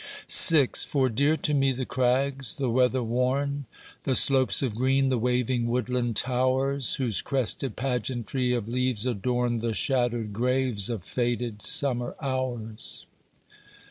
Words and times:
VI 0.27 0.69
For 0.87 1.09
dear 1.09 1.37
to 1.37 1.53
me 1.53 1.71
the 1.71 1.85
crags—the 1.85 2.71
weather 2.71 3.03
worn; 3.03 3.65
The 4.01 4.15
slopes 4.15 4.63
of 4.63 4.73
green, 4.73 5.09
the 5.09 5.19
waving 5.19 5.67
woodland 5.67 6.15
towers 6.15 6.95
Whose 6.95 7.21
crested 7.21 7.75
pageantry 7.75 8.51
of 8.51 8.67
leaves 8.67 9.05
adorn 9.05 9.57
The 9.57 9.75
shadowed 9.75 10.33
graves 10.33 10.89
of 10.89 11.03
faded 11.03 11.61
summer 11.61 12.15
hours. 12.19 13.05